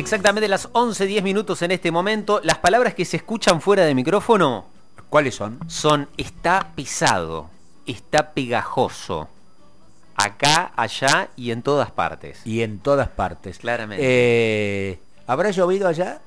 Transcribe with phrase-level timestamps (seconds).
[0.00, 2.40] Exactamente las 11, 10 minutos en este momento.
[2.42, 4.64] Las palabras que se escuchan fuera de micrófono
[5.10, 5.58] ¿Cuáles son?
[5.66, 7.50] son está pesado,
[7.84, 9.28] está pegajoso.
[10.16, 12.40] Acá, allá y en todas partes.
[12.46, 13.58] Y en todas partes.
[13.58, 14.02] Claramente.
[14.02, 16.22] Eh, ¿Habrá llovido allá?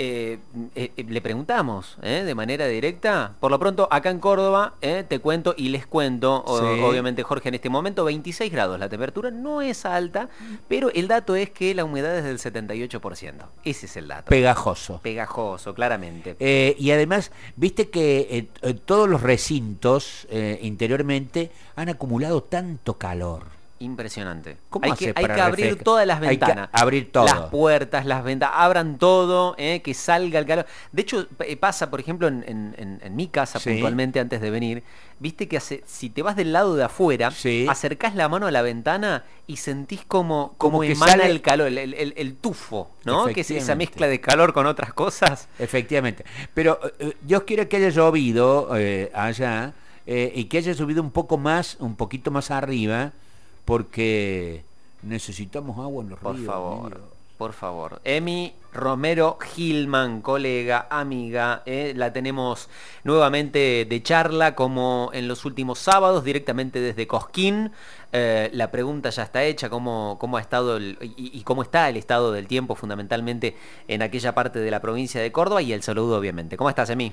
[0.00, 0.38] Eh,
[0.76, 2.22] eh, eh, le preguntamos ¿eh?
[2.24, 3.34] de manera directa.
[3.40, 7.56] Por lo pronto, acá en Córdoba, te cuento y les cuento, o- obviamente Jorge, en
[7.56, 8.78] este momento 26 grados.
[8.78, 10.28] La temperatura no es alta,
[10.68, 13.32] pero el dato es que la humedad es del 78%.
[13.64, 14.28] Ese es el dato.
[14.30, 15.00] Pegajoso.
[15.02, 16.36] Pegajoso, claramente.
[16.78, 18.48] Y además, viste que
[18.84, 20.28] todos los recintos
[20.62, 23.57] interiormente han acumulado tanto calor.
[23.80, 24.56] Impresionante.
[24.70, 26.68] ¿Cómo hay que, hay que abrir todas las Hay que ventanas.
[26.72, 27.26] abrir todo.
[27.26, 28.56] Las puertas, las ventanas.
[28.58, 30.66] Abran todo, eh, que salga el calor.
[30.90, 33.70] De hecho, eh, pasa, por ejemplo, en, en- en- en mi casa Sí.
[33.70, 34.82] puntualmente antes de venir.
[35.20, 37.66] Viste que hace, si te vas del lado de afuera, Sí.
[37.68, 41.40] acercás la mano a la ventana y sentís como, Como como que emana sale- el
[41.40, 43.26] calor, el, el- el tufo, ¿no?
[43.26, 45.48] Que es esa mezcla de calor con otras cosas.
[45.58, 46.24] Efectivamente.
[46.52, 49.72] Pero eh, eh, Dios quiera que haya llovido eh, allá
[50.06, 53.12] y que haya subido un poco más, un poquito más arriba,
[53.68, 54.64] porque
[55.02, 56.46] necesitamos agua en los Por ríos.
[56.46, 57.08] favor, amigo.
[57.36, 58.00] por favor.
[58.02, 62.70] Emi Romero Gilman, colega, amiga, eh, la tenemos
[63.04, 67.70] nuevamente de charla como en los últimos sábados, directamente desde Cosquín.
[68.12, 71.90] Eh, la pregunta ya está hecha, cómo, cómo ha estado el- y, y cómo está
[71.90, 73.54] el estado del tiempo fundamentalmente
[73.86, 76.56] en aquella parte de la provincia de Córdoba y el saludo obviamente.
[76.56, 77.12] ¿Cómo estás, Emi?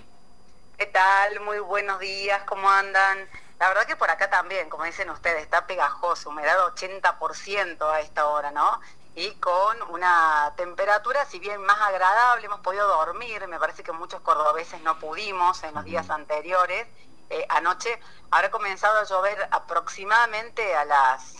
[0.78, 1.42] ¿Qué tal?
[1.44, 3.18] Muy buenos días, ¿cómo andan?
[3.60, 8.28] La verdad que por acá también, como dicen ustedes, está pegajoso, humedad 80% a esta
[8.28, 8.82] hora, ¿no?
[9.16, 14.20] Y con una temperatura, si bien más agradable, hemos podido dormir, me parece que muchos
[14.22, 16.86] cordobeses no pudimos en los días anteriores.
[17.30, 17.98] Eh, anoche
[18.30, 21.36] habrá comenzado a llover aproximadamente a las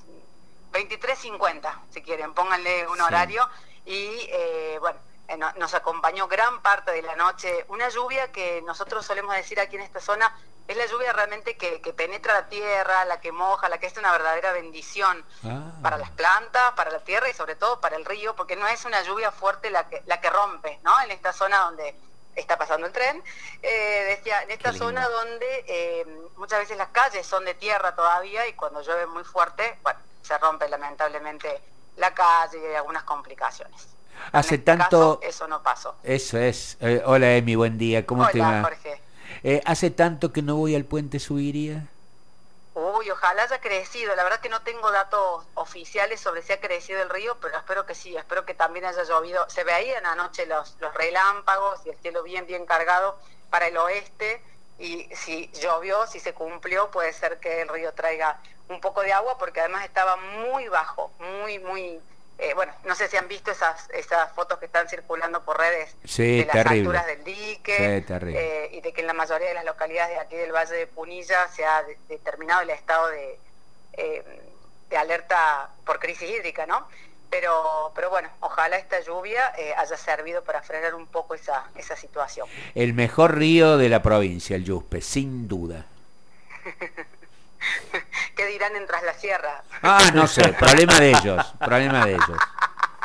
[0.72, 3.02] 23.50, si quieren, pónganle un Sí.
[3.04, 3.50] horario.
[3.86, 7.66] Y eh, bueno, eh, no- nos acompañó gran parte de la noche.
[7.68, 10.34] Una lluvia que nosotros solemos decir aquí en esta zona
[10.68, 13.98] es la lluvia realmente que, que penetra la tierra, la que moja, la que es
[13.98, 15.72] una verdadera bendición Ah.
[15.84, 18.84] para las plantas, para la tierra y sobre todo para el río, porque no es
[18.86, 21.00] una lluvia fuerte la que, la que rompe, ¿no?
[21.02, 21.96] En esta zona donde
[22.36, 23.24] está pasando el tren,
[23.62, 28.46] eh, decía, en esta zona donde eh, muchas veces las calles son de tierra todavía
[28.48, 31.62] y cuando llueve muy fuerte, bueno, se rompe lamentablemente
[31.96, 33.88] la calle y hay algunas complicaciones.
[34.32, 35.20] Hace en este tanto...
[35.20, 35.96] caso, eso no pasó.
[36.04, 36.78] Eso es.
[36.82, 38.06] Eh, hola, Emi, buen día.
[38.06, 38.62] ¿Cómo te Hola, va?
[38.64, 39.02] Jorge.
[39.48, 41.86] Eh, hace tanto que no voy al puente Subiría.
[42.74, 44.16] Uy, ojalá haya crecido.
[44.16, 47.86] La verdad que no tengo datos oficiales sobre si ha crecido el río, pero espero
[47.86, 48.18] que sí.
[48.18, 49.48] Espero que también haya llovido.
[49.48, 53.20] Se veían anoche los, los relámpagos y el cielo bien, bien cargado
[53.52, 54.42] para el oeste.
[54.80, 59.14] Y si llovió, si se cumplió, puede ser que el río traiga un poco de
[59.14, 62.02] agua, porque además estaba muy bajo, muy, muy...
[62.38, 65.96] eh, bueno, no sé si han visto esas, esas fotos que están circulando por redes
[66.04, 66.80] Sí, de las terrible.
[66.80, 70.20] alturas del dique Sí, eh, y de que en la mayoría de las localidades de
[70.20, 73.40] aquí del Valle de Punilla se ha de- determinado el estado de,
[73.94, 74.42] eh,
[74.90, 76.88] de alerta por crisis hídrica, ¿no?
[77.30, 81.96] Pero, pero bueno, ojalá esta lluvia eh, haya servido para frenar un poco esa, esa
[81.98, 82.48] situación.
[82.76, 85.86] El mejor río de la provincia, el Yuspe, sin duda.
[88.56, 89.64] ¿Qué dirán en Tras la Sierra?
[89.82, 92.40] Ah, no sé, problema de ellos, problema de ellos.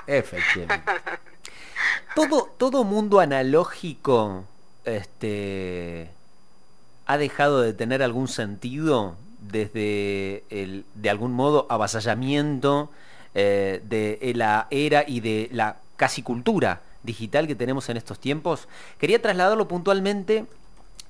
[0.06, 0.93] Efectivamente.
[2.15, 4.44] Todo, todo mundo analógico
[4.84, 6.09] este,
[7.05, 12.89] ha dejado de tener algún sentido desde el, de algún modo, avasallamiento
[13.34, 18.69] eh, de la era y de la casi cultura digital que tenemos en estos tiempos.
[18.99, 20.47] Quería trasladarlo puntualmente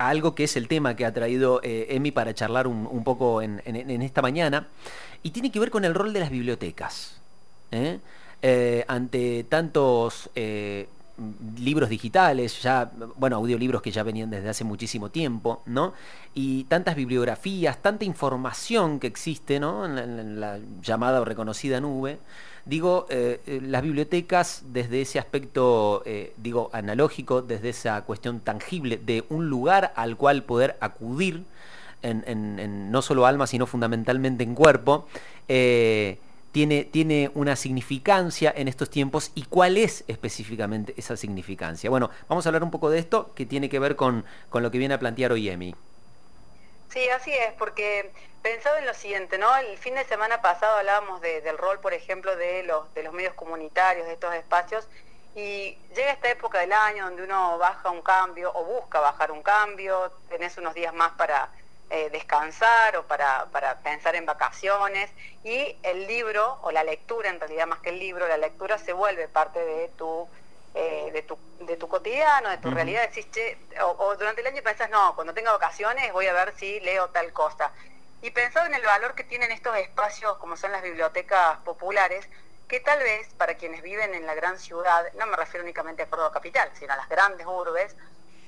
[0.00, 3.60] algo que es el tema que ha traído eh, Emi para charlar un, poco en,
[4.02, 4.68] esta mañana,
[5.22, 7.20] y tiene que ver con el rol de las bibliotecas.
[7.70, 7.98] ¿eh?
[8.42, 10.88] Eh, ante tantos eh,
[11.58, 15.92] libros digitales, ya, bueno, audiolibros que ya venían desde hace muchísimo tiempo, ¿no?
[16.34, 19.84] Y tantas bibliografías, tanta información que existe, ¿no?
[19.86, 22.18] En la, llamada o reconocida nube.
[22.64, 28.98] Digo, eh, eh, las bibliotecas desde ese aspecto, eh, digo, analógico, desde esa cuestión tangible
[28.98, 31.44] de un lugar al cual poder acudir,
[32.02, 35.06] en, en- en no solo alma, sino fundamentalmente en cuerpo,
[35.48, 36.18] eh,
[36.52, 41.90] tiene, tiene una significancia en estos tiempos y cuál es específicamente esa significancia.
[41.90, 44.70] Bueno, vamos a hablar un poco de esto que tiene que ver con, con lo
[44.70, 45.74] que viene a plantear hoy Emi.
[46.88, 48.12] Sí, así es, porque
[48.42, 49.54] pensaba en lo siguiente, ¿no?
[49.56, 53.12] El fin de semana pasado hablábamos de- del rol, por ejemplo, de los, de los
[53.12, 54.88] medios comunitarios, de estos espacios,
[55.34, 59.42] y llega esta época del año donde uno baja un cambio o busca bajar un
[59.42, 61.52] cambio, tenés unos días más para
[61.90, 65.10] eh, descansar o para, para pensar en vacaciones,
[65.44, 68.92] y el libro, o la lectura en realidad más que el libro, la lectura se
[68.92, 70.28] vuelve parte de tu
[70.72, 75.14] de, tu, de tu cotidiano, de tu realidad, existe o, durante el año pensás, no,
[75.16, 77.72] cuando tenga vacaciones voy a ver si leo tal cosa.
[78.22, 82.28] Y pensado en el valor que tienen estos espacios como son las bibliotecas populares,
[82.68, 86.06] que tal vez para quienes viven en la gran ciudad, no me refiero únicamente a
[86.06, 87.96] Córdoba Capital, sino a las grandes urbes,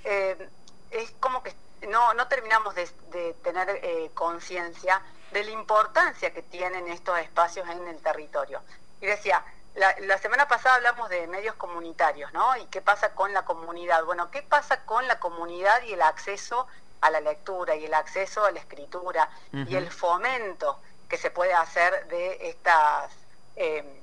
[0.05, 0.49] eh,
[0.91, 1.53] es como que
[1.89, 5.03] no, no terminamos de, tener eh, conciencia
[5.33, 8.63] de la importancia que tienen estos espacios en el territorio.
[9.01, 9.45] Y decía,
[9.75, 12.57] la, semana pasada hablamos de medios comunitarios, ¿no?
[12.57, 14.05] ¿Y qué pasa con la comunidad?
[14.05, 16.67] Bueno, ¿qué pasa con la comunidad y el acceso
[17.01, 21.55] a la lectura y el acceso a la escritura y el fomento que se puede
[21.55, 23.11] hacer de estas,
[23.57, 24.01] eh,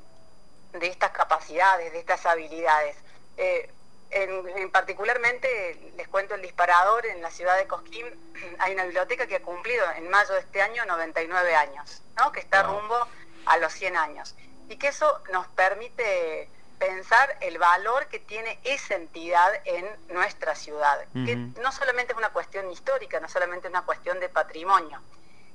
[0.74, 2.98] de estas capacidades, de estas habilidades?
[3.38, 3.72] Eh,
[4.12, 8.06] en, particularmente, les cuento el disparador, en la ciudad de Cosquín
[8.60, 12.32] hay una biblioteca que ha cumplido en mayo de este año 99 años, ¿no?
[12.32, 13.08] que está rumbo
[13.46, 14.36] a los 100 años.
[14.68, 21.06] Y que eso nos permite pensar el valor que tiene esa entidad en nuestra ciudad,
[21.26, 25.02] que no solamente es una cuestión histórica, no solamente es una cuestión de patrimonio.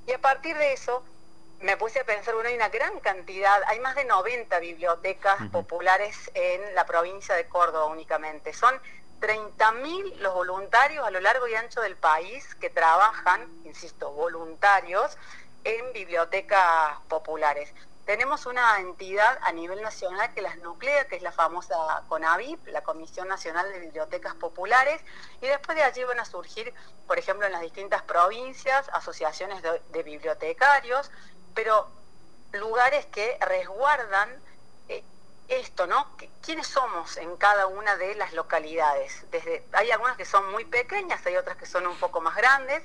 [0.07, 1.03] Y a partir de eso,
[1.61, 6.31] me puse a pensar, bueno, hay una gran cantidad, hay más de 90 bibliotecas populares
[6.35, 8.53] en la provincia de Córdoba únicamente.
[8.53, 8.79] Son
[9.21, 15.17] 30.000 los voluntarios a lo largo y ancho del país que trabajan, insisto, voluntarios
[15.65, 17.73] en bibliotecas populares.
[18.05, 21.75] Tenemos una entidad a nivel nacional que las nuclea, que es la famosa
[22.09, 25.01] CONAVIP, la Comisión Nacional de Bibliotecas Populares,
[25.41, 26.75] y después de allí van a surgir,
[27.07, 31.11] por ejemplo, en las distintas provincias, asociaciones de bibliotecarios,
[31.55, 31.89] pero
[32.53, 34.31] lugares que resguardan
[34.89, 35.03] eh,
[35.49, 36.17] esto, ¿no?
[36.43, 39.25] ¿Quiénes somos en cada una de las localidades?
[39.31, 42.83] Desde, hay algunas que son muy pequeñas, hay otras que son un poco más grandes.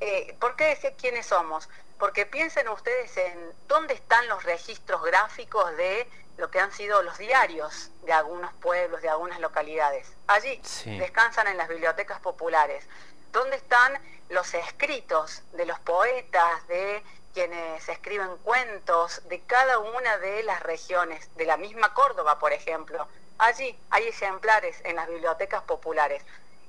[0.00, 1.68] Eh, ¿Por qué decir quiénes somos?
[1.98, 7.18] Porque piensen ustedes en dónde están los registros gráficos de lo que han sido los
[7.18, 10.12] diarios de algunos pueblos, de algunas localidades.
[10.28, 12.86] Allí descansan en las bibliotecas populares.
[13.32, 17.02] ¿Dónde están los escritos de los poetas, de
[17.34, 23.06] quienes escriben cuentos de cada una de las regiones, de la misma Córdoba, por ejemplo.
[23.38, 26.22] Allí hay ejemplares en las bibliotecas populares.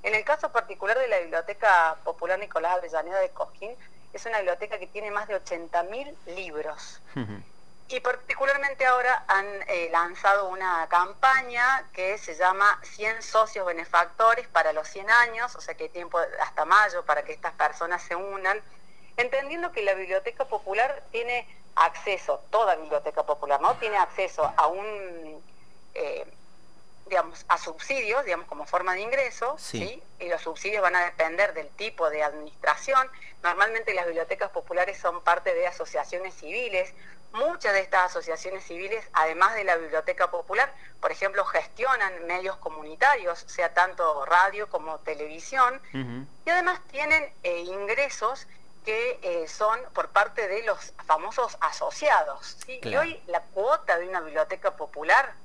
[0.03, 3.75] En el caso particular de la Biblioteca Popular Nicolás Avellaneda de Cosquín,
[4.13, 7.01] es una biblioteca que tiene más de 80.000 libros.
[7.87, 14.73] Y particularmente ahora han eh, lanzado una campaña que se llama 100 socios benefactores para
[14.73, 18.15] los 100 años, o sea que hay tiempo hasta mayo para que estas personas se
[18.15, 18.61] unan
[19.21, 23.75] entendiendo que la biblioteca popular tiene acceso, toda biblioteca popular, ¿no?
[23.75, 25.41] Tiene acceso a un,
[25.93, 26.25] eh,
[27.07, 30.01] digamos, a subsidios, digamos, como forma de ingreso, sí.
[30.19, 33.09] Y los subsidios van a depender del tipo de administración.
[33.41, 36.93] Normalmente las bibliotecas populares son parte de asociaciones civiles.
[37.31, 43.39] Muchas de estas asociaciones civiles, además de la biblioteca popular, por ejemplo, gestionan medios comunitarios,
[43.47, 48.47] sea tanto radio como televisión, y además tienen eh, ingresos
[48.89, 52.57] que eh, son por parte de los famosos asociados.
[52.65, 55.35] Y hoy la cuota de una biblioteca popular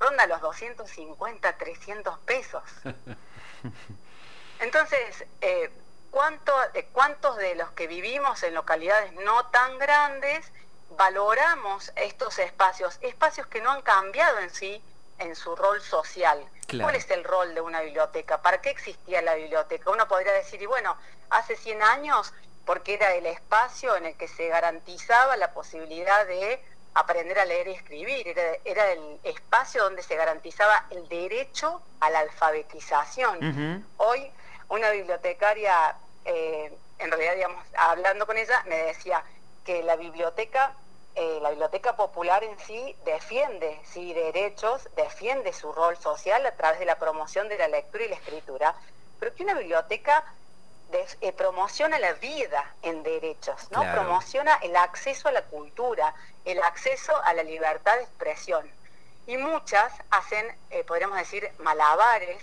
[0.00, 2.62] ronda los 250, 300 pesos.
[4.58, 5.70] Entonces, eh,
[6.10, 6.54] ¿cuánto,
[6.92, 10.50] ¿cuántos de los que vivimos en localidades no tan grandes
[10.96, 12.96] valoramos estos espacios?
[13.02, 14.82] Espacios que no han cambiado en sí
[15.18, 16.42] en su rol social.
[16.80, 18.40] ¿Cuál es el rol de una biblioteca?
[18.40, 19.90] ¿Para qué existía la biblioteca?
[19.90, 20.96] Uno podría decir, y bueno,
[21.28, 22.32] hace 100 años
[22.64, 26.60] porque era el espacio en el que se garantizaba la posibilidad de
[26.94, 28.28] aprender a leer y escribir,
[28.64, 33.84] era, el espacio donde se garantizaba el derecho a la alfabetización.
[33.96, 34.30] Hoy
[34.68, 39.22] una bibliotecaria, eh, en realidad, digamos, hablando con ella, me decía
[39.64, 40.74] que la biblioteca,
[41.14, 46.78] eh, la biblioteca popular en sí defiende sí derechos, defiende su rol social a través
[46.78, 48.74] de la promoción de la lectura y la escritura,
[49.18, 50.24] pero que una biblioteca
[51.20, 53.80] eh, promociona la vida en derechos, ¿no?
[53.92, 56.14] Promociona el acceso a la cultura,
[56.44, 58.70] el acceso a la libertad de expresión.
[59.26, 62.42] Y muchas hacen, eh, podríamos decir, malabares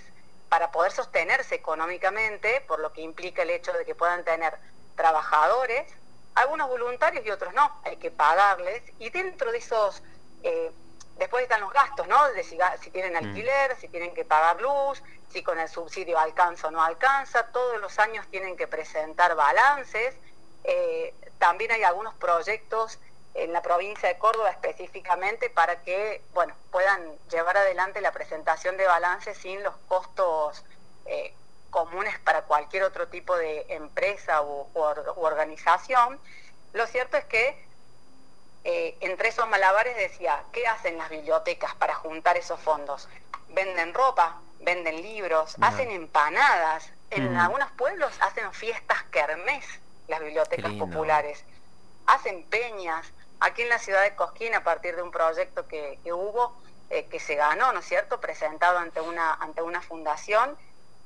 [0.49, 4.53] para poder sostenerse económicamente, por lo que implica el hecho de que puedan tener
[4.95, 5.89] trabajadores,
[6.35, 10.03] algunos voluntarios y otros no, hay que pagarles, y dentro de esos
[10.43, 10.71] eh,
[11.21, 12.31] Después están los gastos, ¿no?
[12.31, 12.57] De si,
[12.89, 13.27] tienen mm.
[13.27, 17.51] alquiler, si tienen que pagar luz, si con el subsidio alcanza o no alcanza.
[17.51, 20.15] Todos los años tienen que presentar balances.
[20.63, 22.97] Eh, también hay algunos proyectos
[23.35, 28.87] en la provincia de Córdoba específicamente para que bueno, puedan llevar adelante la presentación de
[28.87, 30.65] balances sin los costos
[31.05, 31.35] eh,
[31.69, 36.19] comunes para cualquier otro tipo de empresa u organización.
[36.73, 37.70] Lo cierto es que
[38.63, 43.07] eh, entre esos malabares decía, ¿qué hacen las bibliotecas para juntar esos fondos?
[43.53, 46.89] venden ropa, venden libros, hacen empanadas.
[47.09, 47.37] En Mm.
[47.37, 49.65] algunos pueblos hacen fiestas kermés,
[50.07, 51.43] las bibliotecas populares.
[52.07, 53.05] Hacen peñas.
[53.39, 56.55] Aquí en la ciudad de Cosquín, a partir de un proyecto que, que hubo,
[56.89, 60.57] eh, que se ganó, ¿no es cierto?, presentado ante una, ante una fundación,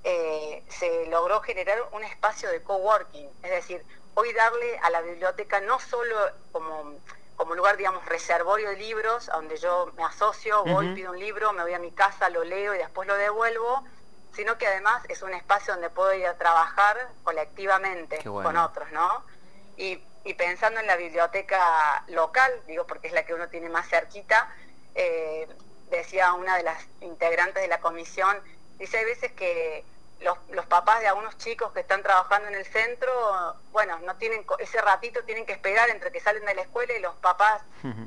[0.03, 3.29] eh, se logró generar un espacio de coworking.
[3.41, 3.83] Es decir,
[4.13, 6.15] hoy darle a la biblioteca no solo
[6.51, 6.93] como,
[7.36, 10.96] como lugar, digamos, reservorio de libros, a donde yo me asocio, voy, Ujú.
[10.96, 13.84] pido un libro, me voy a mi casa, lo leo y después lo devuelvo,
[14.34, 18.50] sino que además es un espacio donde puedo ir a trabajar colectivamente bueno.
[18.50, 19.25] con otros, ¿no?
[19.77, 23.88] Y, y pensando en la biblioteca local, digo porque es la que uno tiene más
[23.88, 24.50] cerquita,
[24.96, 25.48] eh,
[25.89, 28.42] decía una de las integrantes de la comisión,
[28.77, 29.86] dice hay veces que
[30.22, 34.45] los, los papás de algunos chicos que están trabajando en el centro, bueno, no tienen
[34.60, 37.62] ese ratito tienen que esperar entre que salen de la escuela y los papás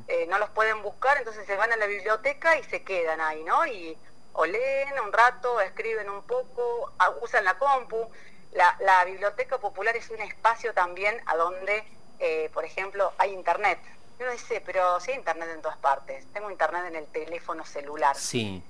[0.07, 3.43] eh, no los pueden buscar, entonces se van a la biblioteca y se quedan ahí,
[3.43, 3.65] ¿no?
[3.65, 3.97] Y
[4.33, 8.09] o leen un rato, escriben un poco, usan la compu.
[8.51, 11.83] La, la biblioteca popular es un espacio también a donde,
[12.19, 13.79] eh, por ejemplo, hay internet.
[14.19, 16.25] Uno dice, pero sí hay internet en todas partes.
[16.33, 18.15] Tengo internet en el teléfono celular.
[18.15, 18.63] Sí.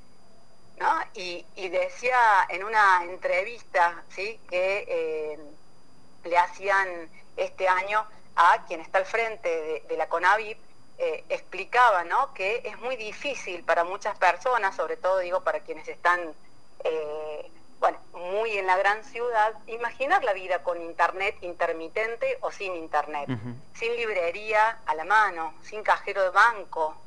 [0.80, 1.00] ¿No?
[1.14, 2.18] Y, y decía
[2.50, 4.40] en una entrevista, ¿sí?
[4.50, 5.40] Que eh,
[6.24, 8.06] le hacían este año
[8.36, 10.58] a quien está al frente de, de la CONAVIP,
[10.98, 12.34] eh, explicaba, ¿no?
[12.34, 16.34] Que es muy difícil para muchas personas, sobre todo digo para quienes están,
[16.84, 22.76] eh, bueno, muy en la gran ciudad, imaginar la vida con internet intermitente o sin
[22.76, 23.30] internet,
[23.74, 26.98] sin librería a la mano, sin cajero de banco,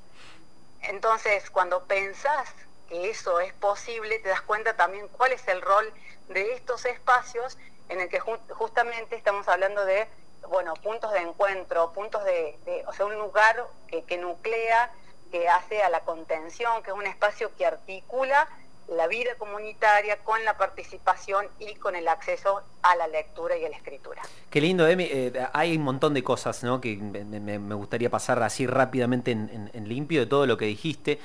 [0.83, 2.53] entonces, cuando pensás
[2.93, 5.91] que eso es posible, te das cuenta también cuál es el rol
[6.29, 7.57] de estos espacios
[7.89, 10.07] en el que ju- justamente estamos hablando de,
[10.51, 13.65] bueno, puntos de encuentro, puntos de, o sea, un lugar
[14.07, 14.91] que, nuclea,
[15.31, 18.47] que hace a la contención, que es un espacio que articula
[18.89, 23.71] la vida comunitaria con la participación y con el acceso a la lectura y a
[23.71, 24.21] la escritura.
[24.51, 25.05] Qué lindo, Emi.
[25.11, 26.79] Eh, hay un montón de cosas ¿no?
[26.81, 31.19] que me, gustaría pasar así rápidamente en, en- en limpio de todo lo que dijiste.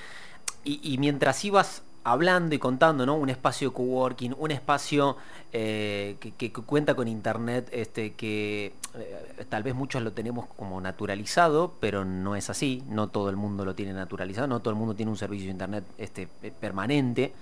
[0.69, 3.15] Y, mientras ibas hablando y contando, ¿no?
[3.15, 5.15] Un espacio coworking, un espacio
[5.53, 11.75] eh, que, cuenta con internet, este, que eh, tal vez muchos lo tenemos como naturalizado,
[11.79, 12.83] pero no es así.
[12.89, 15.51] No todo el mundo lo tiene naturalizado, no todo el mundo tiene un servicio de
[15.51, 17.33] internet este, permanente.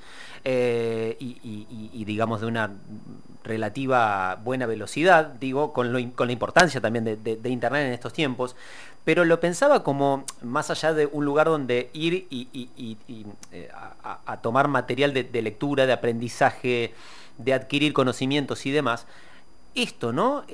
[0.47, 2.69] Eh, y, digamos de una
[3.43, 8.55] relativa buena velocidad, digo, con, la importancia también de, Internet en estos tiempos,
[9.03, 12.97] pero lo pensaba como más allá de un lugar donde ir y,
[13.51, 13.69] eh,
[14.03, 16.93] a, tomar material de, lectura, de aprendizaje,
[17.39, 19.07] de adquirir conocimientos y demás.
[19.73, 20.45] Esto, ¿no?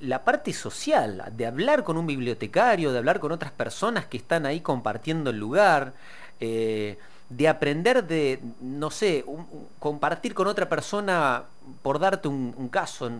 [0.00, 4.46] La parte social, de hablar con un bibliotecario, de hablar con otras personas que están
[4.46, 5.94] ahí compartiendo el lugar,
[6.38, 6.96] eh,
[7.28, 9.24] de aprender de, no sé,
[9.78, 11.44] compartir con otra persona,
[11.82, 13.10] por darte un, caso,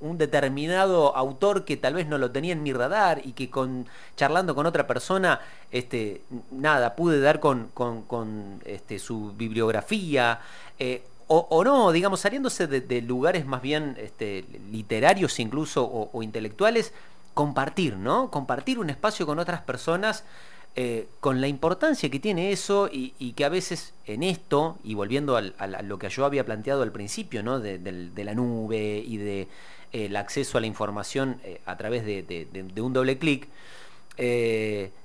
[0.00, 3.86] un determinado autor que tal vez no lo tenía en mi radar y que con
[4.16, 5.40] charlando con otra persona,
[5.70, 10.40] este, nada, pude dar con, con- este, su bibliografía.
[10.78, 11.02] eh,
[11.34, 16.92] o, no, digamos, saliéndose de, lugares más bien este, literarios incluso o intelectuales,
[17.34, 18.30] compartir, ¿no?
[18.30, 20.24] Compartir un espacio con otras personas
[20.74, 24.94] eh, con la importancia que tiene eso y, y que a veces en esto, y
[24.94, 27.60] volviendo al- al- a lo que yo había planteado al principio, ¿no?
[27.60, 27.78] de,
[28.24, 32.48] la nube y de eh, el acceso a la información eh, a través de,
[32.80, 33.48] un doble clic,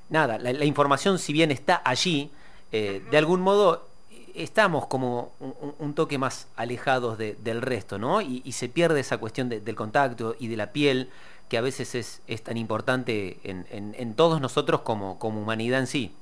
[0.09, 2.31] nada, la, la información si bien está allí,
[2.71, 3.87] de algún modo
[4.35, 5.31] estamos como
[5.79, 8.21] un, toque más alejados de- del resto, ¿no?
[8.21, 11.09] Y, y se pierde esa cuestión de- del contacto y de la piel
[11.49, 15.87] que a veces es, es tan importante en, en- todos nosotros como, como humanidad en
[15.87, 16.15] sí.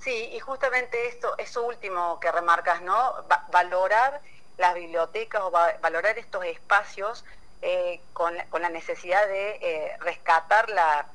[0.00, 2.94] Sí, y justamente esto, eso último que remarcas, ¿no?
[3.30, 4.20] Va- valorar
[4.58, 7.24] las bibliotecas o va- valorar estos espacios
[7.62, 11.06] eh, con, la, con la necesidad de eh, rescatar la,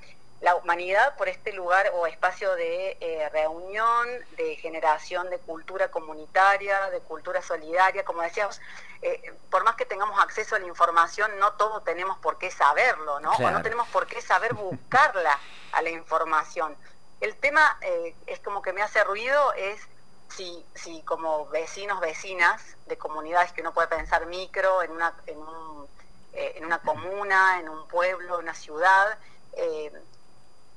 [0.41, 6.89] la humanidad por este lugar o espacio de eh, reunión, de generación de cultura comunitaria,
[6.89, 8.61] de cultura solidaria, como decíamos,
[9.01, 13.19] eh, por más que tengamos acceso a la información, no todos tenemos por qué saberlo,
[13.19, 13.31] ¿no?
[13.31, 15.39] O no tenemos por qué saber buscarla
[15.71, 16.75] a la información.
[17.21, 19.81] El tema eh, es como que me hace ruido es
[20.29, 25.37] si, si como vecinos, vecinas de comunidades que uno puede pensar micro, en una, en
[25.37, 25.87] un,
[26.33, 29.17] eh, en una comuna, en un pueblo, en una ciudad,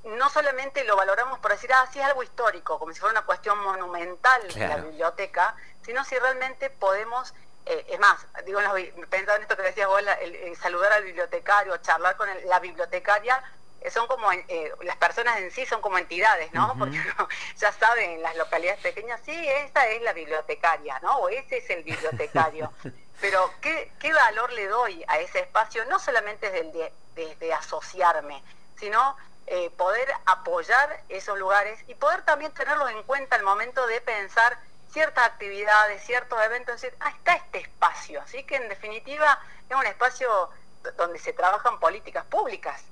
[0.04, 3.26] no solamente lo valoramos por decir, ah, sí es algo histórico, como si fuera una
[3.26, 7.34] cuestión monumental de la biblioteca, sino si realmente podemos,
[7.66, 8.60] eh, es más, digo,
[9.08, 12.58] pensando en esto que decías vos, el- el saludar al bibliotecario, charlar con el- la
[12.60, 13.42] bibliotecaria,
[13.90, 16.74] son como, eh, las personas en sí son como entidades, ¿no?
[16.78, 16.98] Porque
[17.56, 21.16] ya saben, en las localidades pequeñas, sí, esta es la bibliotecaria, ¿no?
[21.18, 22.72] O ese es el bibliotecario.
[23.20, 25.84] Pero, ¿qué, ¿qué, valor le doy a ese espacio?
[25.86, 28.42] No solamente desde, desde asociarme,
[28.78, 34.00] sino eh, poder apoyar esos lugares y poder también tenerlos en cuenta al momento de
[34.00, 34.58] pensar
[34.92, 38.20] ciertas actividades, ciertos eventos, decir, ah, está este espacio.
[38.20, 40.50] Así que en definitiva es un espacio
[40.96, 42.82] donde se trabajan políticas públicas,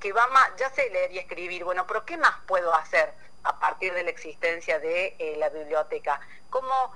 [0.00, 3.12] que, va más, ya sé leer y escribir, bueno, pero ¿qué más puedo hacer
[3.44, 6.20] a partir de la existencia de eh, la biblioteca?
[6.50, 6.92] ¿Cómo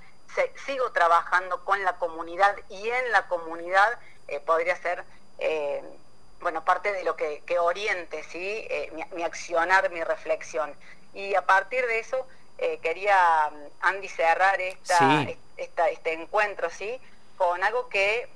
[0.64, 5.04] sigo trabajando con la comunidad y en la comunidad eh, podría ser,
[5.38, 5.82] eh,
[6.40, 8.66] bueno, parte de lo que, oriente, ¿sí?
[9.14, 10.74] Mi, accionar, mi reflexión.
[11.12, 12.26] Y a partir de eso
[12.82, 13.50] quería,
[13.80, 15.26] Andy, cerrar esta,
[15.56, 17.00] este encuentro, ¿sí?
[17.36, 18.28] Con algo que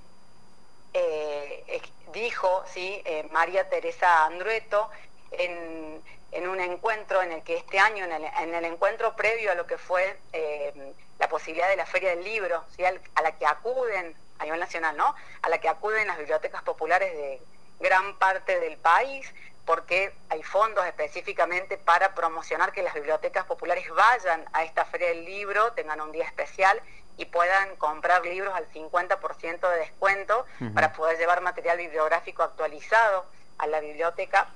[0.92, 3.02] eh, dijo ¿sí?
[3.04, 4.88] Eh, María Teresa Andrueto
[5.32, 6.02] en,
[6.48, 10.18] un encuentro en el que este año, en el, encuentro previo a lo que fue
[10.32, 12.84] eh, la posibilidad de la Feria del Libro, ¿sí?
[12.84, 15.14] a la que acuden a nivel nacional, ¿no?
[15.42, 17.40] A la que acuden las bibliotecas populares de
[17.80, 19.32] gran parte del país,
[19.66, 25.24] porque hay fondos específicamente para promocionar que las bibliotecas populares vayan a esta feria del
[25.24, 26.80] libro, tengan un día especial
[27.18, 33.26] y puedan comprar libros al 50% de descuento para poder llevar material bibliográfico actualizado
[33.58, 34.48] a la biblioteca.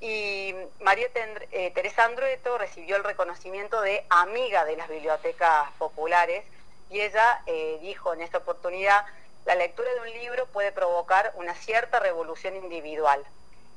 [0.00, 6.44] Y María eh, Teresa Andrueto recibió el reconocimiento de amiga de las bibliotecas populares
[6.90, 9.06] y ella eh, dijo en esta oportunidad,
[9.46, 13.24] la lectura de un libro puede provocar una cierta revolución individual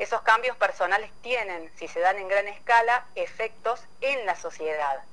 [0.02, 5.04] esos cambios personales tienen, si se dan en gran escala, efectos en la sociedad.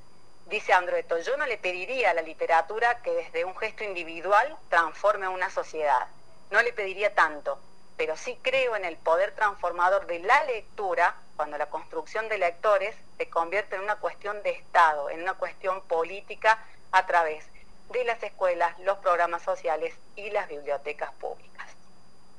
[0.46, 5.26] Dice Andrueto, yo no le pediría a la literatura que desde un gesto individual transforme
[5.26, 6.06] a una sociedad.
[6.50, 7.60] No le pediría tanto,
[7.98, 12.96] pero sí creo en el poder transformador de la lectura cuando la construcción de lectores
[13.18, 17.44] se convierte en una cuestión de Estado, en una cuestión política a través
[17.90, 21.68] de las escuelas, los programas sociales y las bibliotecas públicas.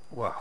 [0.10, 0.34] Wow.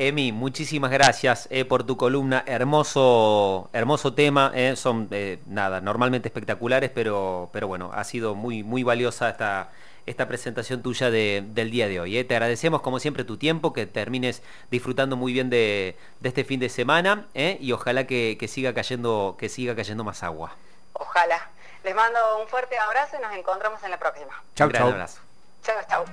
[0.00, 2.42] Emi, muchísimas gracias eh, por tu columna.
[2.46, 4.50] Hermoso, hermoso tema.
[4.54, 9.68] Eh, son eh, nada, normalmente espectaculares, pero, pero bueno, ha sido muy, muy valiosa esta,
[10.06, 12.24] esta presentación tuya del día de hoy.
[12.24, 16.70] Te agradecemos como siempre tu tiempo, que termines disfrutando muy bien de, este fin de
[16.70, 20.56] semana y ojalá que, siga cayendo, que siga cayendo más agua.
[20.94, 21.50] Ojalá.
[21.84, 24.42] Les mando un fuerte abrazo y nos encontramos en la próxima.
[24.54, 24.88] Chao, chao.
[24.88, 25.20] abrazo.
[25.62, 26.04] Chao, chao.